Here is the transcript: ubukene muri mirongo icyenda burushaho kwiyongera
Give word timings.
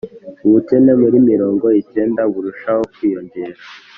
ubukene 0.45 0.91
muri 1.01 1.17
mirongo 1.29 1.65
icyenda 1.81 2.21
burushaho 2.33 2.81
kwiyongera 2.95 3.57